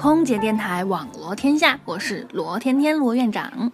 [0.00, 3.70] 空姐电台网罗天下，我是罗天天罗院长。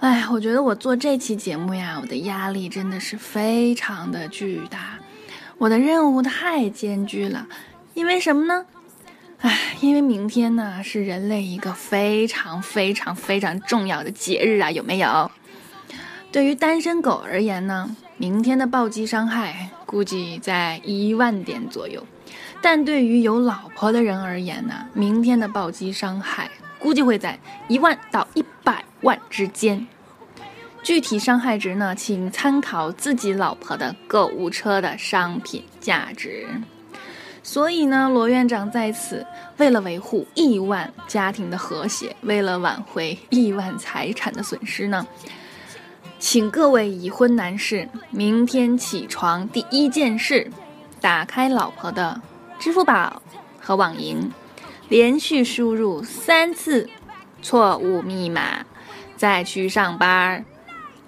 [0.00, 4.98] 哎，我觉得我做这期节目呀，我的压力真的是非常的巨大，
[5.56, 7.46] 我的任务太艰巨了。
[7.94, 8.66] 因为什么呢？
[9.38, 15.30] 哎，因为明天呢是人类一个非常非常非常重要的节日啊，有没有？
[16.32, 22.06] 对于单身狗而言呢，明天的暴击伤害估计在一万点左右。
[22.62, 29.84] 但对于有老婆的人而言呢，明天的暴击伤害估计会在一万到一百万之间。
[30.80, 36.46] 具体伤害值呢，请参考自己老婆的购物车的商品价值。
[37.42, 45.04] 所以呢，罗院长在此为了维护亿万家庭的和谐，为了挽回亿万财产的损失呢，
[46.20, 50.52] 请各位已婚男士明天起床第一件事，
[51.00, 52.20] 打开老婆的。
[52.58, 53.22] 支付宝
[53.58, 54.30] 和网银，
[54.90, 56.90] 连续输入三次
[57.40, 58.66] 错误密码，
[59.16, 60.44] 再去上班，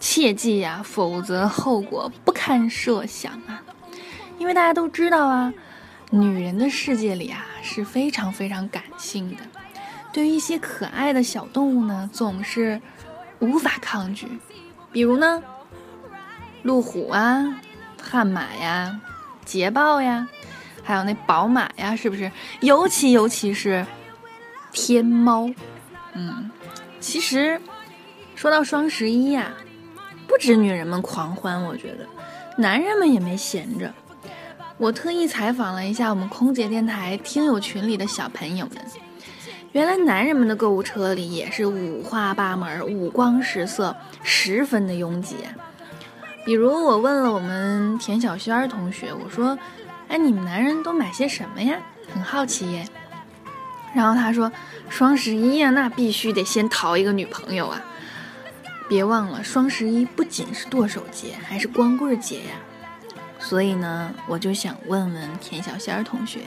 [0.01, 3.63] 切记呀，否则后果不堪设想啊！
[4.39, 5.53] 因为大家都知道啊，
[6.09, 9.43] 女人的世界里啊是非常非常感性的，
[10.11, 12.81] 对于一些可爱的小动物呢，总是
[13.41, 14.27] 无法抗拒，
[14.93, 15.43] 比如呢，
[16.63, 17.61] 路虎啊，
[18.01, 19.01] 悍马呀，
[19.45, 20.29] 捷豹呀。
[20.85, 22.31] 还有那宝马呀，是不是？
[22.61, 23.87] 尤其尤其是
[24.73, 25.49] 天猫，
[26.13, 26.51] 嗯，
[26.99, 27.61] 其实
[28.35, 29.53] 说到双十一呀，
[30.27, 32.05] 不止女人们狂欢，我觉得
[32.59, 33.95] 男人们也没闲着。
[34.77, 38.85] 我特意采访了一下我们空姐电台听友群里的小朋友们，
[39.73, 45.37] 原来男人们的购物车里也是五花八门、五光十色，十分的拥挤。
[46.45, 49.59] 比如我问了我们田小轩同学，我说。
[50.09, 51.75] 哎，你们男人都买些什么呀？
[52.13, 52.87] 很好奇耶。
[53.95, 54.53] 然后他说，
[54.91, 57.83] 双十一呀，那必须得先淘一个女朋友啊！
[58.91, 62.57] 别忘了，双十一不仅是剁手节，还是光棍节呀。
[63.39, 66.41] 所以呢，我就想问问田小仙儿同学，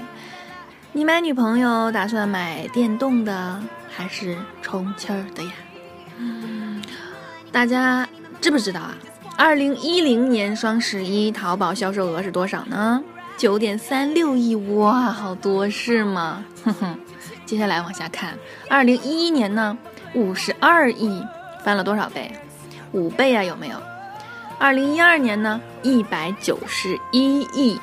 [0.96, 5.52] 你买女朋友打算买电动的还是充气儿的呀？
[7.52, 8.08] 大家
[8.40, 8.96] 知不知道啊？
[9.38, 13.04] 二零一零年双十一淘宝销售额是多少呢？
[13.36, 16.42] 九点三六亿哇，好多是吗？
[16.64, 16.98] 哼哼，
[17.46, 18.34] 接下来往下看，
[18.70, 19.78] 二零一一年呢，
[20.14, 21.22] 五十二亿，
[21.62, 22.32] 翻了多少倍？
[22.94, 23.78] 五倍啊，有没有？
[24.58, 27.78] 二零一二年呢，一百九十一亿，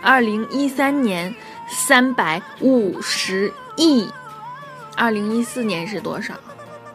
[0.00, 1.34] 二零一三年
[1.68, 4.08] 三百五十亿，
[4.96, 6.34] 二零一四年是多少？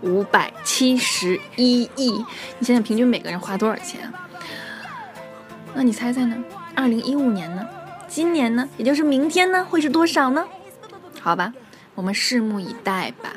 [0.02, 2.12] 五百七十一亿。
[2.58, 4.12] 你现在平均每个人花多少钱？
[5.74, 6.44] 那你猜猜呢？
[6.76, 7.68] 二零一五年呢？
[8.08, 8.68] 今年呢？
[8.78, 9.64] 也就是明天呢？
[9.64, 10.46] 会是多少呢？
[11.20, 11.54] 好吧，
[11.96, 13.34] 我们拭目以待吧。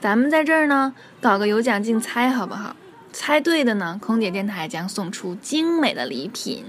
[0.00, 2.76] 咱们在这儿呢，搞个有奖竞猜，好不好？
[3.12, 6.64] 猜对的呢，空姐电台将送出精美的礼品，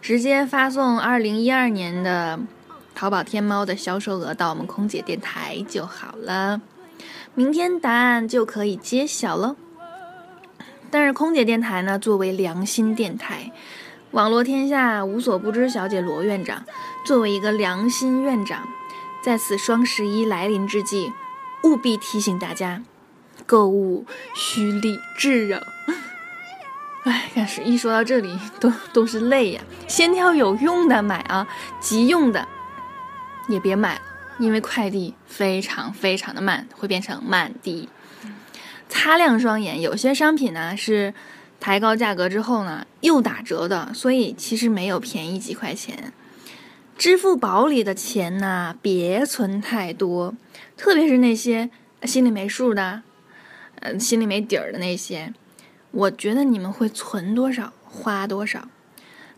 [0.00, 2.40] 直接发送二零一二年的
[2.94, 6.60] 淘宝天猫的销售额到我们空姐电台就好了。
[7.34, 9.56] 明天答案就可以揭晓了。
[10.90, 13.50] 但是空姐电台呢，作为良心电台。
[14.10, 16.64] 网络天下无所不知小姐罗院长，
[17.06, 18.68] 作为一个良心院长，
[19.24, 21.10] 在此双十一来临之际，
[21.64, 22.82] 务必提醒大家，
[23.46, 24.04] 购物
[24.34, 25.62] 需理智啊！
[27.04, 29.62] 哎，但是一说到这里，都都是泪呀。
[29.88, 31.48] 先挑有用的买啊，
[31.80, 32.46] 急用的
[33.48, 34.00] 也别买，
[34.38, 37.88] 因为快递非常非常的慢，会变成慢递。
[38.88, 41.14] 擦亮双眼，有些商品呢是。
[41.64, 46.12] 抬高价格之后呢，又打折的，所以其实没有便宜几块钱。
[46.98, 50.34] 支付宝里的钱呢，别存太多，
[50.76, 51.70] 特别是那些
[52.02, 53.02] 心里没数的，
[53.76, 55.32] 呃，心里没底儿的那些，
[55.92, 58.66] 我觉得你们会存多少花多少。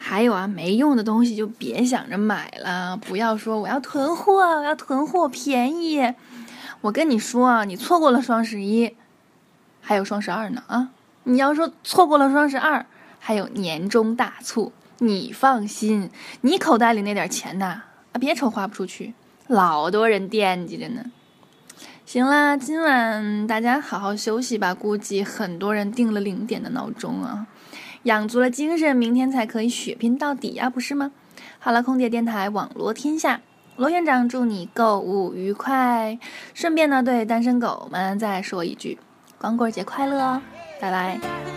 [0.06, 6.12] 还有啊，没用的东西就别想着买了，不要说我要囤货，我要囤货便宜。
[6.82, 8.94] 我跟你说啊，你错过了双十一，
[9.81, 10.90] 还有双十二呢啊！
[11.23, 12.84] 你要说错过了双十二，
[13.19, 16.11] 还有年终大促，你放心，
[16.43, 19.14] 你口袋里那点钱呐，啊，别愁花不出去，
[19.46, 21.02] 老多人惦记着呢。
[22.05, 27.46] 行啦，今晚大家好好休息吧，估计很多人定了零点的闹钟啊，
[28.04, 31.10] 养足了精神，明天才可以血拼到底呀，不是吗？
[31.58, 33.40] 好了，空姐电台网罗天下，
[33.76, 36.18] 罗院长祝你购物愉快，
[36.54, 38.98] 顺便呢对单身狗们再说一句，
[39.38, 40.42] 光棍节快乐哦。
[40.80, 41.53] 拜拜。